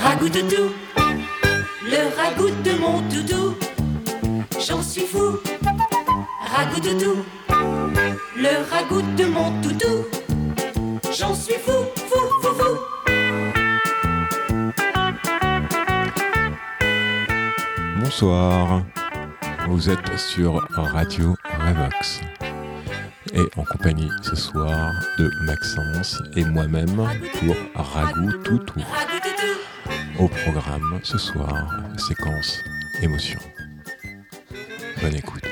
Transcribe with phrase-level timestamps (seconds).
[0.00, 0.72] Ragout de tout,
[1.84, 3.54] le ragout de mon doudou,
[4.58, 5.38] j'en suis fou.
[6.46, 7.24] Ragout de tout,
[8.34, 10.06] le ragout de mon doudou,
[11.14, 12.78] j'en suis fou, fou, fou, fou.
[18.00, 18.82] Bonsoir,
[19.68, 22.22] vous êtes sur Radio Revox
[23.34, 26.96] et en compagnie ce soir de Maxence et moi-même
[27.40, 28.80] pour Ragout Toutou.
[30.18, 32.62] Au programme ce soir, séquence
[33.02, 33.40] émotion.
[35.00, 35.51] Bonne écoute.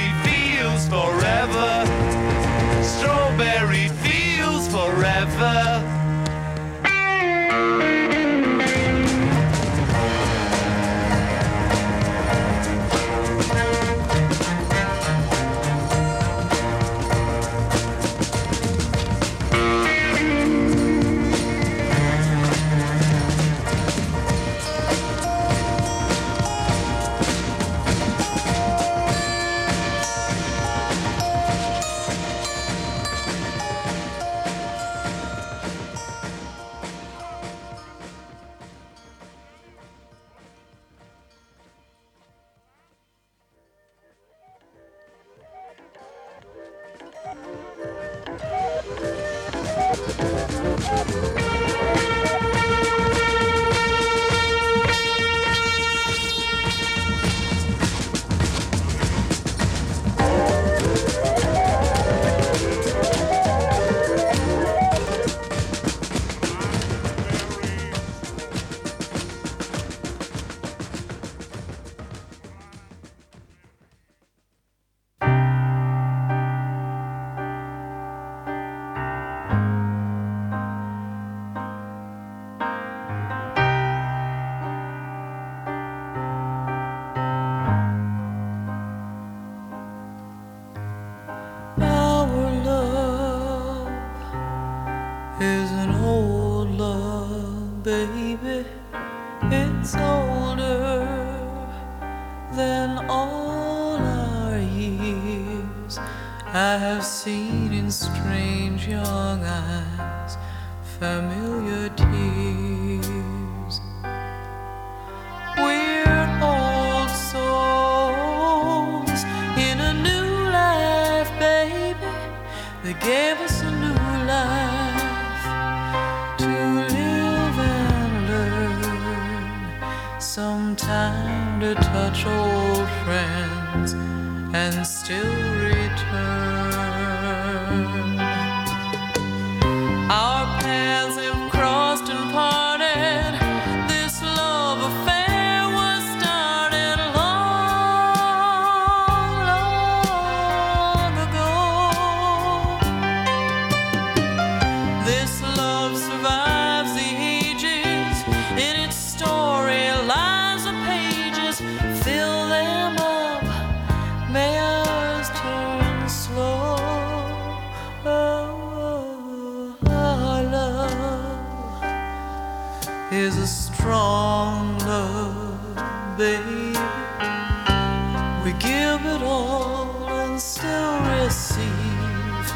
[178.51, 182.47] We give it all and still receive.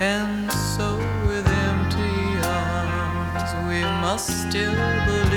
[0.00, 0.96] And so,
[1.28, 4.74] with empty arms, we must still
[5.06, 5.27] believe.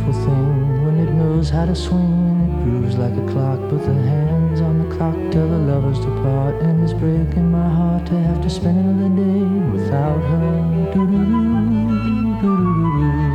[0.00, 3.58] Beautiful thing when it knows how to swing it grooves like a clock.
[3.68, 7.68] But the hands on the clock tell the lovers to part, and it's breaking my
[7.68, 10.60] heart to have to spend another day without her.
[13.12, 13.29] I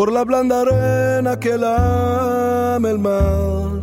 [0.00, 3.82] por la blanda arena que lame el mar.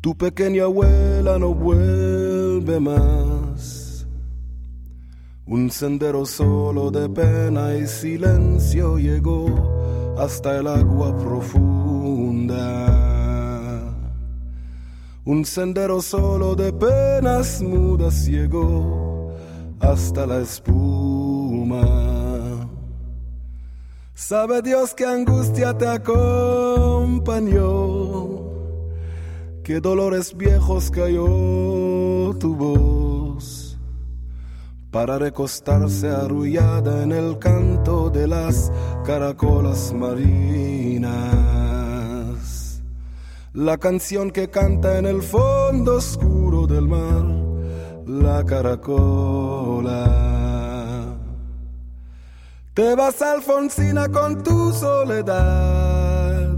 [0.00, 4.04] Tu pequeña abuela no vuelve más.
[5.46, 9.46] Un sendero solo de pena y silencio llegó
[10.18, 12.56] hasta el agua profunda.
[15.24, 19.30] Un sendero solo de penas mudas llegó
[19.78, 22.25] hasta la espuma.
[24.18, 27.60] Sabe Dios que angustia te acompañó,
[29.62, 33.78] que dolores viejos cayó tu voz
[34.90, 38.72] para recostarse arrullada en el canto de las
[39.04, 41.12] caracolas marinas.
[43.52, 47.22] La canción que canta en el fondo oscuro del mar,
[48.06, 50.35] la caracola.
[52.76, 56.54] Te vas Alfonsina con tu soledad.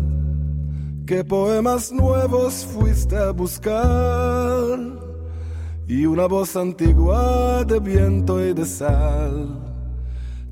[1.06, 4.80] ¿Qué poemas nuevos fuiste a buscar?
[5.86, 9.60] Y una voz antigua de viento y de sal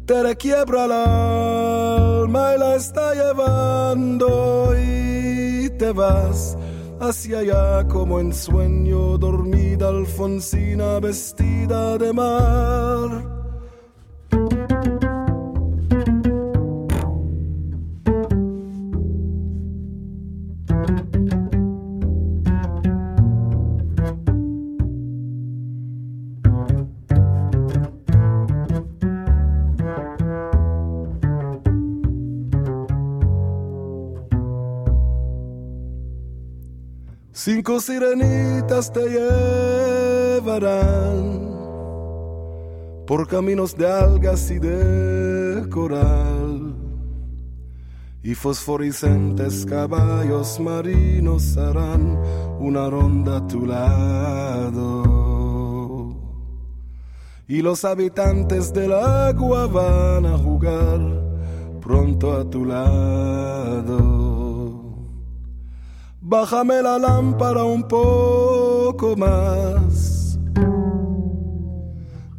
[0.06, 6.56] te requiebra el alma y la está llevando y te vas
[7.00, 13.35] hacia allá como en sueño dormida Alfonsina vestida de mar.
[37.46, 40.66] Cinco sirenitas te llevarán
[43.06, 46.74] por caminos de algas y de coral.
[48.24, 52.18] Y fosforescentes caballos marinos harán
[52.58, 55.04] una ronda a tu lado.
[57.46, 60.98] Y los habitantes del agua van a jugar
[61.80, 64.15] pronto a tu lado.
[66.28, 70.36] Bájame la lámpara un poco más.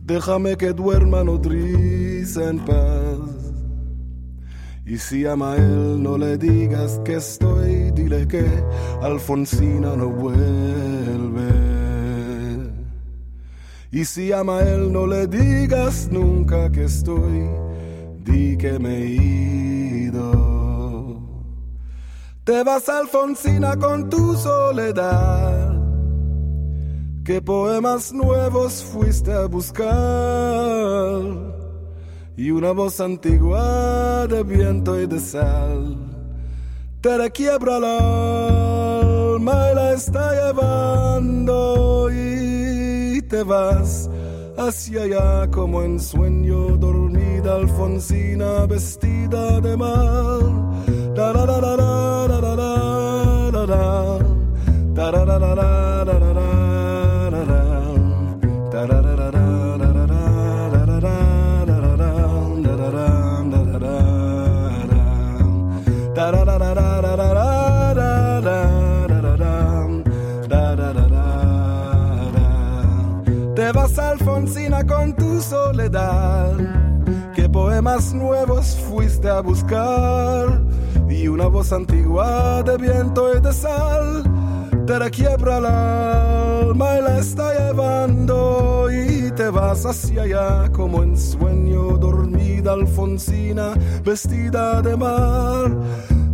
[0.04, 3.54] Déjame que duerma nodriza en paz.
[4.86, 8.45] Y si a él, no le digas que estoy, dile que
[9.02, 11.47] Alfonsina no vuelve.
[13.89, 17.47] Y si a él, no le digas nunca que estoy,
[18.26, 19.66] di que me ido.
[22.48, 25.76] Te vas Alfonsina con tu soledad.
[27.26, 29.90] ¿Qué poemas nuevos fuiste a buscar?
[32.38, 35.98] Y una voz antigua de viento y de sal
[37.02, 44.10] te requiebra el alma y la está llevando y te vas
[44.58, 50.48] hacia allá como en sueño dormida Alfonsina vestida de mal.
[53.67, 53.73] Te
[73.73, 76.53] vas Alfonsina con tu soledad.
[77.36, 80.62] ¿Qué poemas nuevos fuiste a buscar?
[81.10, 84.24] Y una voz antigua de viento y de sal
[84.88, 91.17] te requiebra el alma y la está llevando y te vas hacia allá como en
[91.17, 95.76] sueño dormida Alfonsina vestida de mar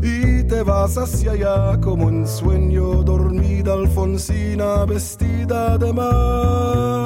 [0.04, 7.03] y te vas hacia allá como en sueño dormida Alfonsina vestida de mar.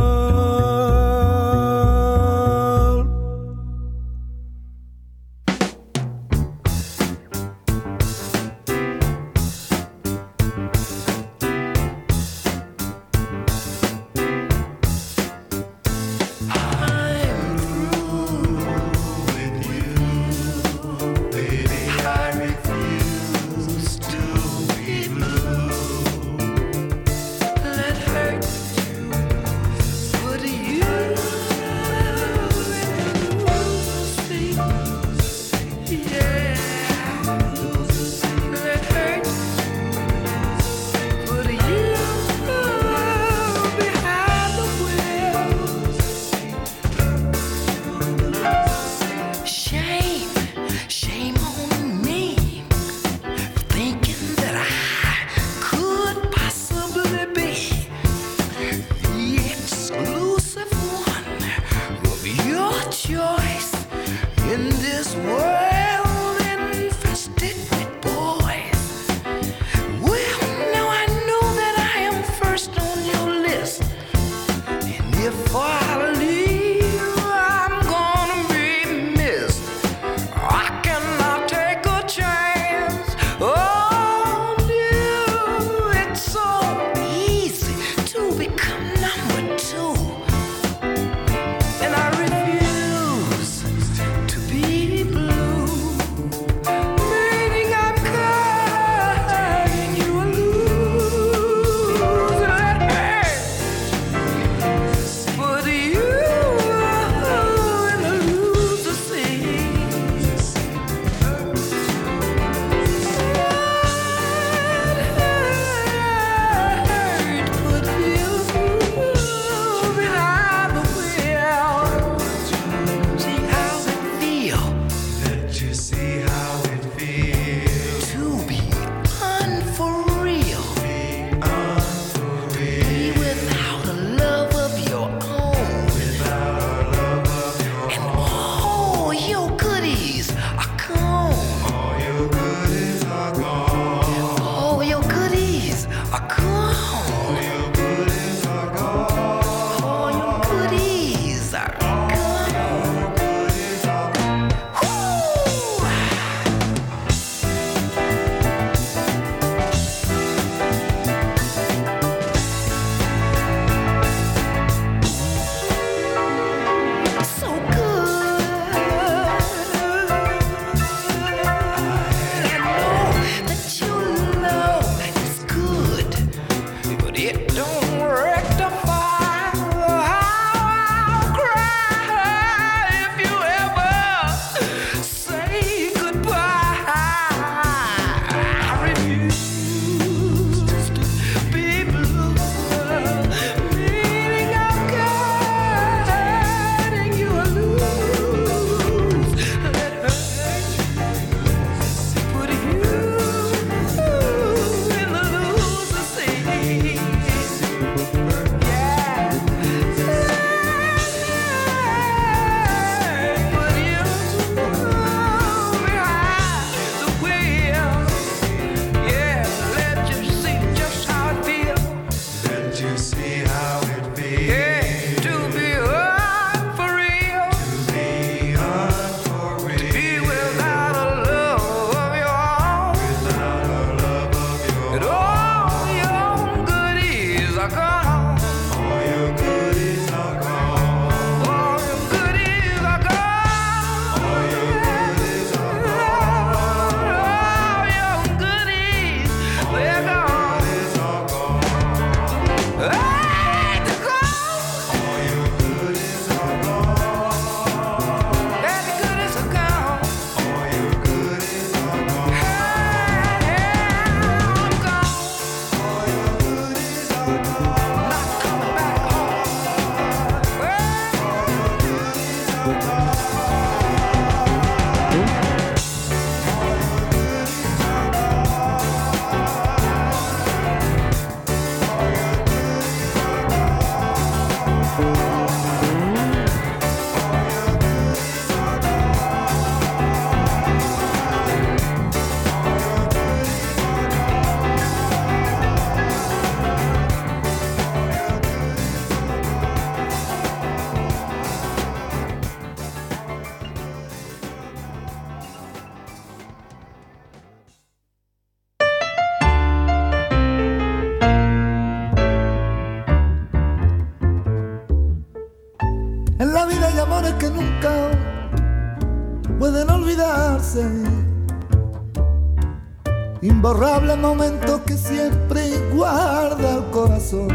[323.78, 327.48] Imborrable momento que siempre guarda el corazón.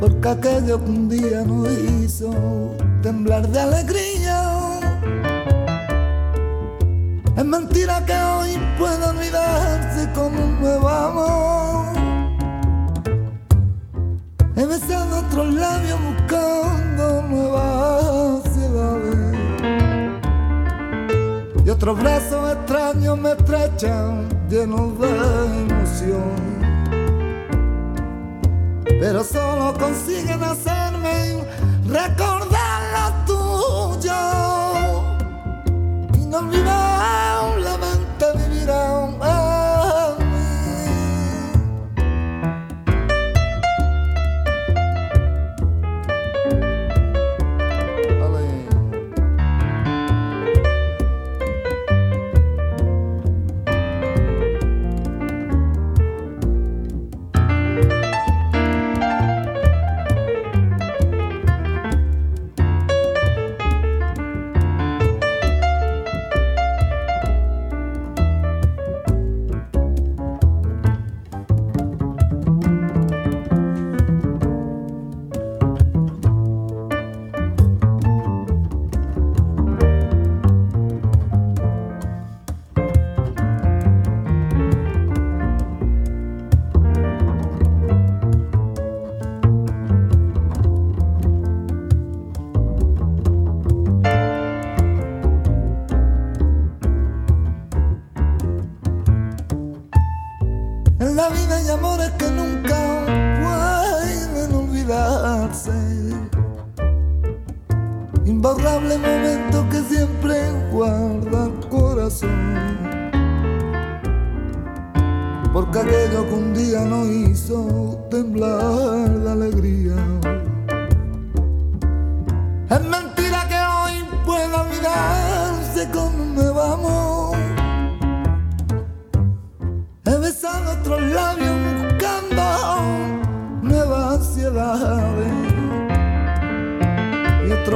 [0.00, 3.81] Porque aquello que un día nos hizo temblar de alegría.
[22.22, 26.34] Brazos extraños me estrechan llenos de emoción.
[28.84, 31.44] Pero solo consiguen hacerme
[31.86, 34.12] recordar lo tuyo.
[36.14, 37.41] Inolvidablemente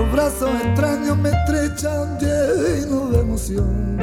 [0.06, 3.96] Otros brazos extraños me estrechan llenos de emoción.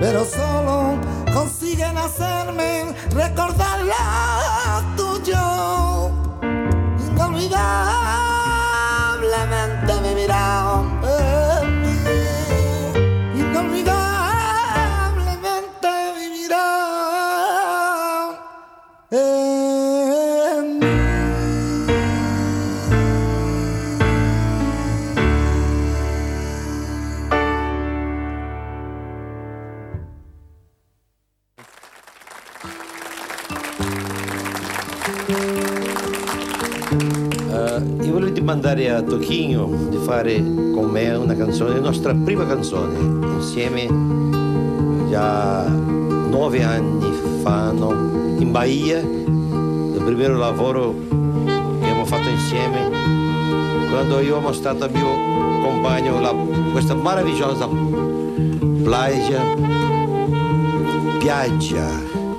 [0.00, 0.98] Pero solo
[1.32, 6.10] consiguen hacerme recordar lo tuyo.
[7.10, 10.71] Inolvidablemente vivirán en
[38.42, 42.98] Dimandare a Tocchino di fare con me una canzone, la nostra prima canzone,
[43.36, 43.86] insieme
[45.08, 47.08] già nove anni
[47.40, 47.92] fa no?
[48.40, 51.14] in Bahia, il primo lavoro che
[51.84, 52.90] abbiamo fatto insieme,
[53.92, 56.34] quando io ho mostrato al mio compagno la-
[56.72, 57.68] questa meravigliosa
[58.82, 59.54] playa,
[61.20, 61.88] piaggia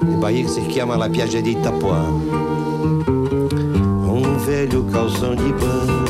[0.01, 3.22] in Bahia si chiama la piaggia di Itapuã.
[4.45, 6.03] Velho calção de banho,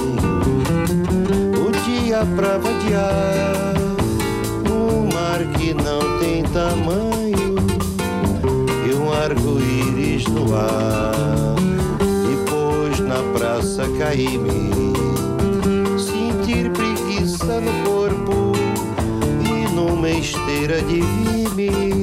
[1.55, 3.75] o dia pra vadiar,
[4.69, 7.55] um mar que não tem tamanho
[8.89, 11.55] e um arco-íris no ar.
[12.27, 14.93] Depois na praça caí-me,
[15.97, 18.53] sentir preguiça no corpo
[19.45, 22.01] e numa esteira de vime,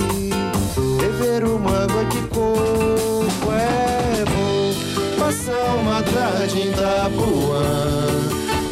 [5.48, 7.64] Uma tarde em Itapuã,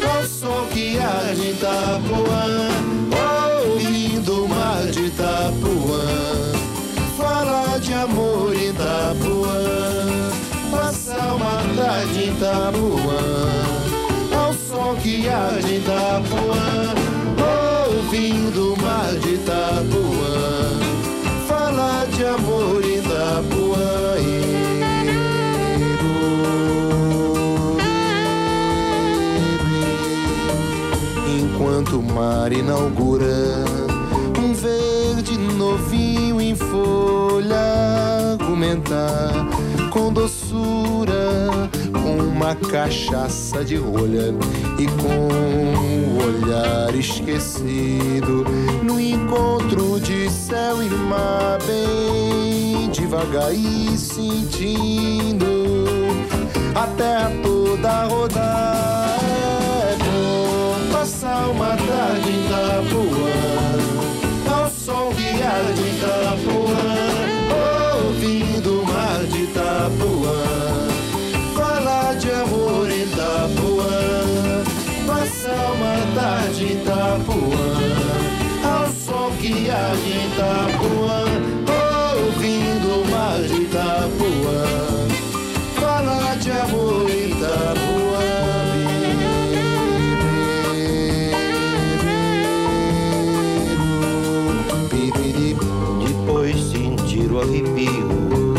[0.07, 2.69] ao som que há de Itapuã,
[3.65, 6.05] ouvindo o mar de Itapuã,
[7.17, 9.59] falar de amor Itapuã,
[10.69, 13.21] passar uma tarde Itapuã,
[14.37, 16.98] ao som que há de Itapuã,
[32.19, 33.63] mar inaugura
[34.43, 37.55] um verde novinho em folha,
[38.33, 39.31] argumentar
[39.89, 44.35] com doçura com uma cachaça de rolha
[44.77, 48.43] e com um olhar esquecido
[48.83, 55.45] no encontro de céu e mar bem devagar e sentindo
[56.75, 58.88] a terra toda rodar
[61.47, 63.37] uma tarde em Itapuã.
[64.51, 66.85] Ao sol guiar de Itapuã
[68.05, 70.39] ouvindo o mar de Itapuã.
[71.55, 74.39] Falar de amor em Itapuã
[75.07, 77.69] passar uma tarde em Itapuã.
[78.63, 81.18] Ao que há de Itapuã
[97.39, 98.53] o arrepio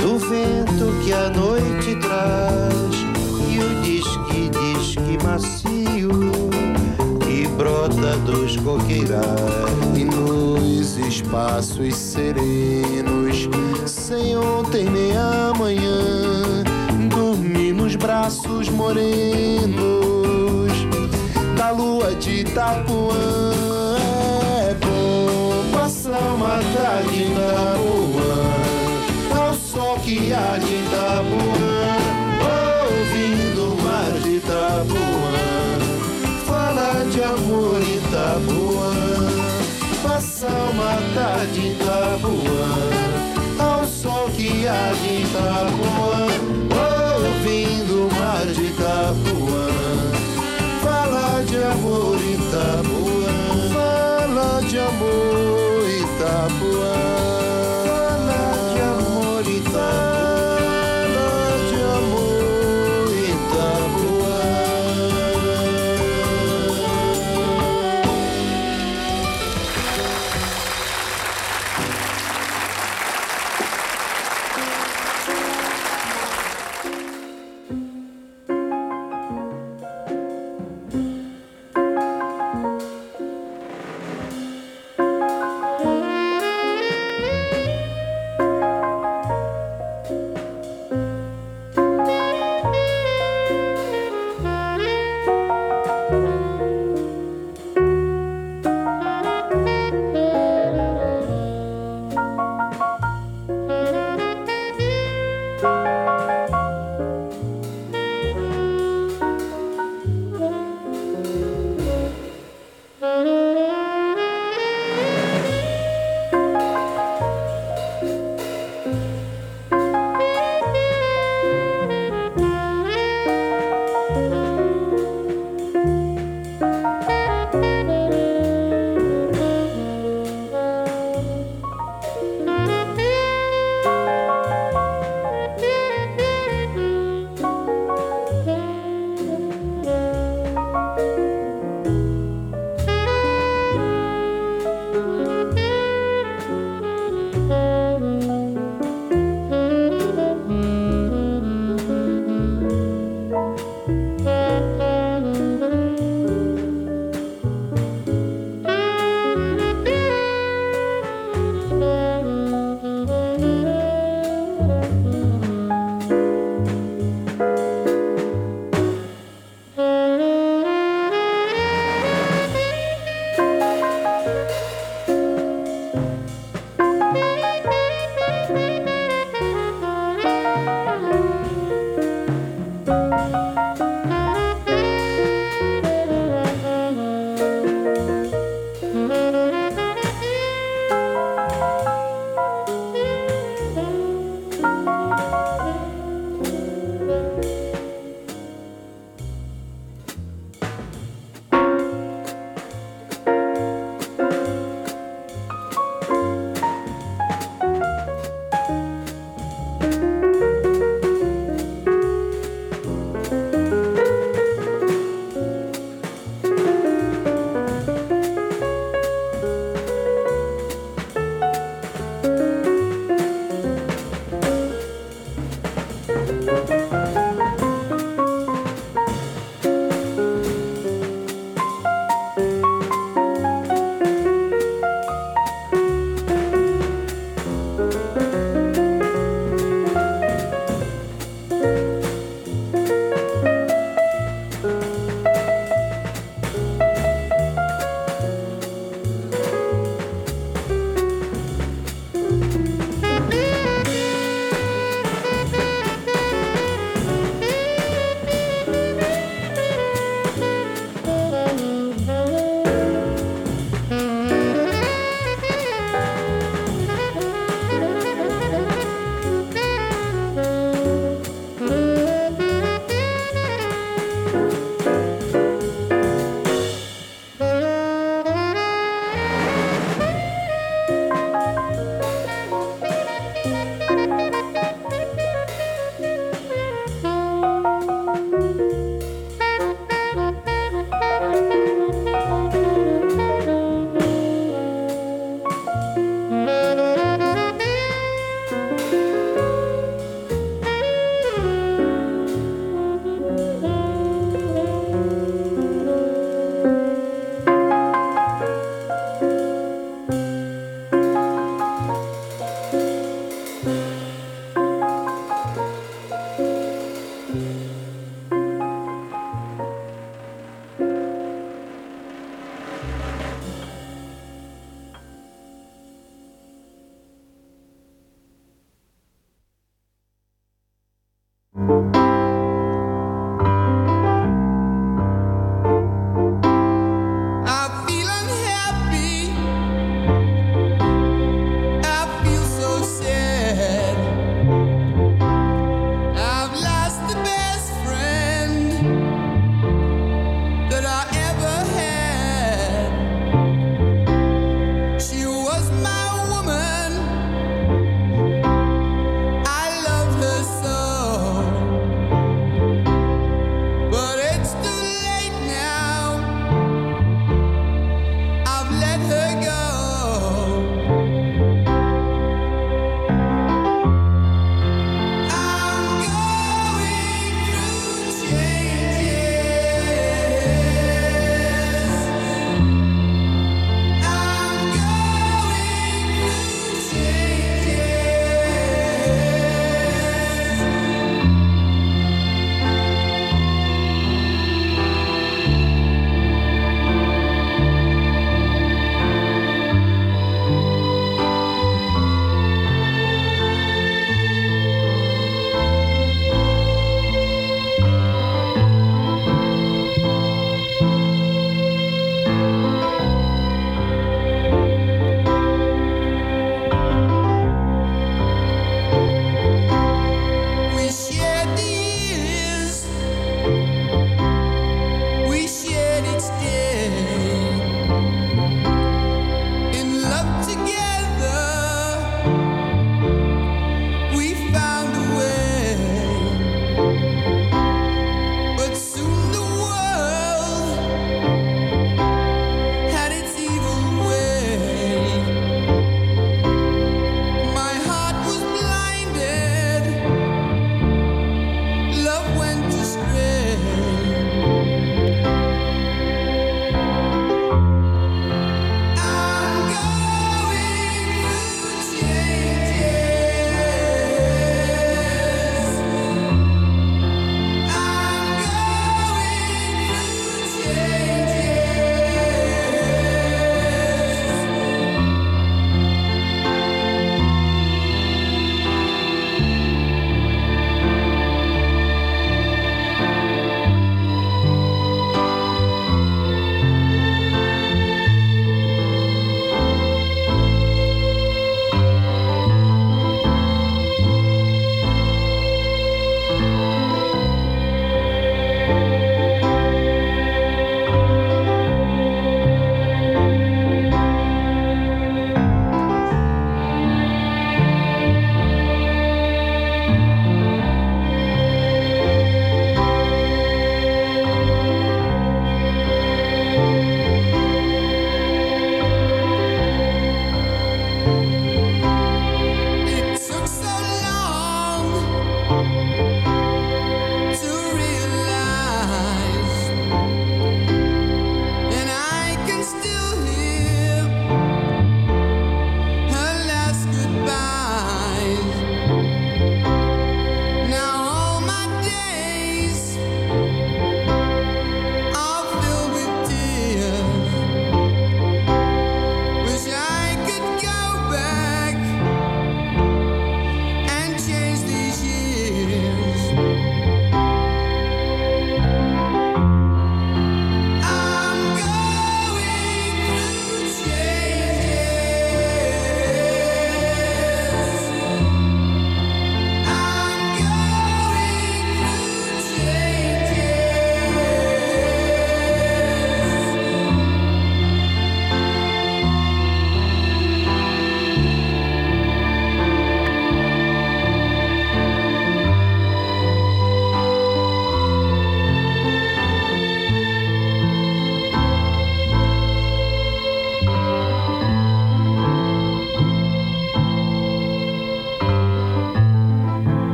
[0.00, 2.94] do vento que a noite traz
[3.50, 6.10] e o disque disque macio
[7.20, 9.26] que brota dos coqueirais
[9.94, 13.48] e nos espaços serenos.
[13.84, 16.64] Sem ontem nem amanhã
[17.10, 19.72] dormir nos braços morenos.
[21.58, 23.52] Da lua de Itapuã
[23.98, 24.74] é
[25.76, 27.32] passar uma tarde
[30.04, 31.96] que há de Itapuã
[32.90, 35.36] ouvindo o mar de Itapuã
[36.44, 38.92] falar de amor Itapuã
[40.02, 42.72] passar uma tarde Itapuã
[43.60, 46.21] ao sol que há de Itapuã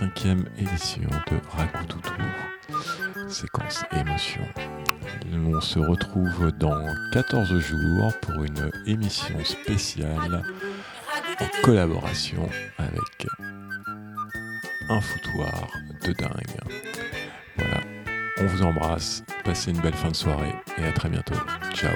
[0.00, 2.12] 25e édition de Ragout Toutou,
[3.28, 4.40] séquence émotion.
[5.30, 10.42] On se retrouve dans 14 jours pour une émission spéciale
[11.38, 12.48] en collaboration
[12.78, 13.26] avec
[14.88, 15.68] un foutoir
[16.02, 16.60] de dingue.
[17.58, 17.80] Voilà,
[18.38, 21.36] on vous embrasse, passez une belle fin de soirée et à très bientôt.
[21.74, 21.92] Ciao